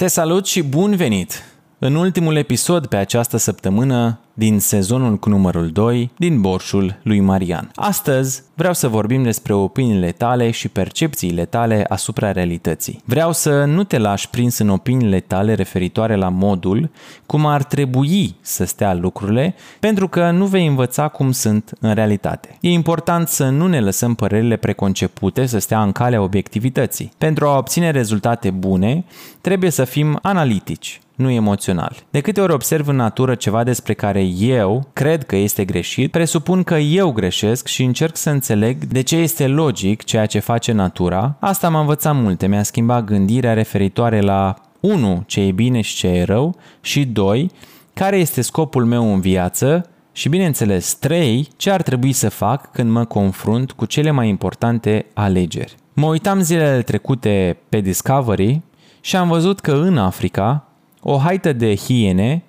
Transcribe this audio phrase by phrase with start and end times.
[0.00, 1.42] Te salut și bun venit!
[1.78, 7.70] În ultimul episod pe această săptămână din sezonul cu numărul 2 din Borșul lui Marian.
[7.74, 13.02] Astăzi vreau să vorbim despre opiniile tale și percepțiile tale asupra realității.
[13.04, 16.90] Vreau să nu te lași prins în opiniile tale referitoare la modul
[17.26, 22.56] cum ar trebui să stea lucrurile, pentru că nu vei învăța cum sunt în realitate.
[22.60, 27.12] E important să nu ne lăsăm părerile preconcepute să stea în calea obiectivității.
[27.18, 29.04] Pentru a obține rezultate bune,
[29.40, 31.96] trebuie să fim analitici nu emoțional.
[32.10, 36.62] De câte ori observ în natură ceva despre care eu cred că este greșit, presupun
[36.62, 41.36] că eu greșesc și încerc să înțeleg de ce este logic ceea ce face natura.
[41.40, 45.22] Asta m-a învățat multe, mi-a schimbat gândirea referitoare la 1.
[45.26, 47.50] ce e bine și ce e rău și 2.
[47.94, 51.48] care este scopul meu în viață și bineînțeles 3.
[51.56, 55.74] ce ar trebui să fac când mă confrunt cu cele mai importante alegeri.
[55.92, 58.60] Mă uitam zilele trecute pe Discovery
[59.00, 60.69] și am văzut că în Africa
[61.02, 62.42] o haită de hiene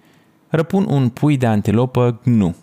[0.50, 2.56] răpun un pui de antilopă gnu.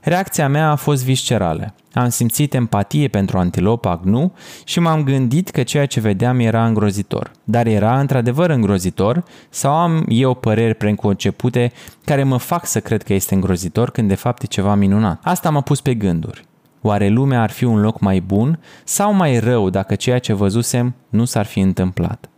[0.00, 1.74] Reacția mea a fost viscerală.
[1.92, 4.32] Am simțit empatie pentru antilopa gnu
[4.64, 7.30] și m-am gândit că ceea ce vedeam era îngrozitor.
[7.44, 11.72] Dar era într-adevăr îngrozitor sau am eu păreri preconcepute
[12.04, 15.20] care mă fac să cred că este îngrozitor când de fapt e ceva minunat.
[15.22, 16.44] Asta m-a pus pe gânduri.
[16.80, 20.94] Oare lumea ar fi un loc mai bun sau mai rău dacă ceea ce văzusem
[21.08, 22.28] nu s-ar fi întâmplat?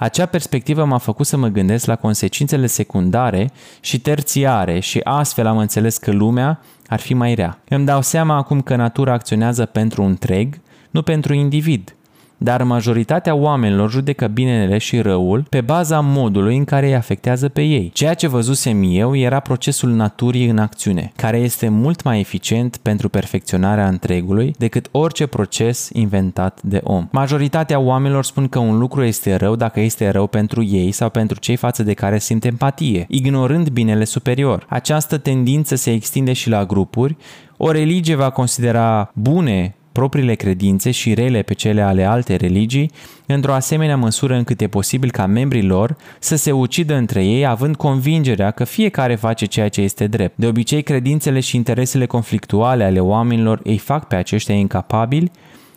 [0.00, 5.58] Acea perspectivă m-a făcut să mă gândesc la consecințele secundare și terțiare și astfel am
[5.58, 7.58] înțeles că lumea ar fi mai rea.
[7.68, 11.96] Îmi dau seama acum că natura acționează pentru un întreg, nu pentru individ
[12.38, 17.62] dar majoritatea oamenilor judecă binele și răul pe baza modului în care îi afectează pe
[17.62, 17.90] ei.
[17.94, 23.08] Ceea ce văzusem eu era procesul naturii în acțiune, care este mult mai eficient pentru
[23.08, 27.08] perfecționarea întregului decât orice proces inventat de om.
[27.10, 31.38] Majoritatea oamenilor spun că un lucru este rău dacă este rău pentru ei sau pentru
[31.38, 34.66] cei față de care simt empatie, ignorând binele superior.
[34.68, 37.16] Această tendință se extinde și la grupuri,
[37.56, 42.90] o religie va considera bune propriile credințe și rele pe cele ale alte religii,
[43.26, 47.76] într-o asemenea măsură încât e posibil ca membrii lor să se ucidă între ei având
[47.76, 50.36] convingerea că fiecare face ceea ce este drept.
[50.36, 55.30] De obicei, credințele și interesele conflictuale ale oamenilor îi fac pe aceștia incapabili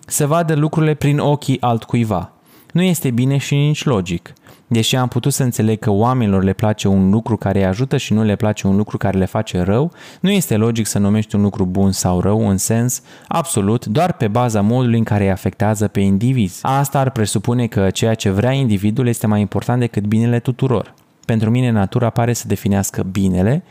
[0.07, 2.31] să vadă lucrurile prin ochii altcuiva.
[2.71, 4.33] Nu este bine și nici logic.
[4.67, 8.13] Deși am putut să înțeleg că oamenilor le place un lucru care îi ajută și
[8.13, 11.41] nu le place un lucru care le face rău, nu este logic să numești un
[11.41, 15.87] lucru bun sau rău în sens absolut doar pe baza modului în care îi afectează
[15.87, 16.59] pe indivizi.
[16.61, 20.93] Asta ar presupune că ceea ce vrea individul este mai important decât binele tuturor.
[21.25, 23.63] Pentru mine natura pare să definească binele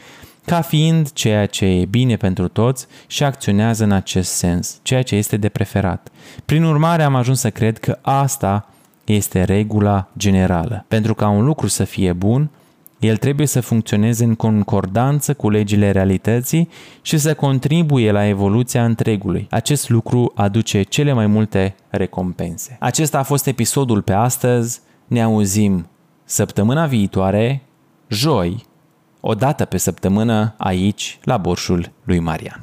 [0.45, 5.15] ca fiind ceea ce e bine pentru toți și acționează în acest sens, ceea ce
[5.15, 6.09] este de preferat.
[6.45, 8.69] Prin urmare am ajuns să cred că asta
[9.05, 10.85] este regula generală.
[10.89, 12.51] Pentru ca un lucru să fie bun,
[13.01, 16.69] el trebuie să funcționeze în concordanță cu legile realității
[17.03, 19.47] și să contribuie la evoluția întregului.
[19.51, 22.77] Acest lucru aduce cele mai multe recompense.
[22.81, 24.81] Acesta a fost episodul pe astăzi.
[25.07, 25.87] Ne auzim
[26.25, 27.63] săptămâna viitoare,
[28.09, 28.65] joi,
[29.21, 32.61] o dată pe săptămână, aici, la Borșul lui Marian.